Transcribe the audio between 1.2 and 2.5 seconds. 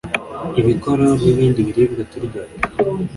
n’ibindi biribwa turya.